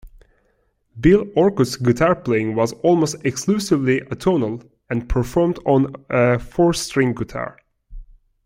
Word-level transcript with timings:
Bill 0.99 1.27
Orcutt's 1.35 1.75
guitar 1.75 2.15
playing 2.15 2.55
was 2.55 2.73
almost 2.81 3.17
exclusively 3.23 3.99
atonal, 4.01 4.67
and 4.89 5.07
performed 5.07 5.59
on 5.63 5.93
a 6.09 6.39
four-string 6.39 7.13
guitar. 7.13 7.59